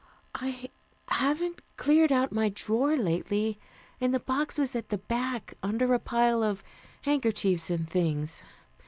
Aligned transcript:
"I 0.33 0.67
haven't 1.09 1.61
cleared 1.77 2.11
out 2.11 2.31
my 2.31 2.49
drawer 2.49 2.97
lately, 2.97 3.59
and 3.99 4.11
the 4.11 4.19
box 4.19 4.57
was 4.57 4.75
at 4.75 4.89
the 4.89 4.97
back, 4.97 5.53
under 5.61 5.93
a 5.93 5.99
pile 5.99 6.41
of 6.41 6.63
handkerchiefs 7.03 7.69
and 7.69 7.87
things. 7.87 8.41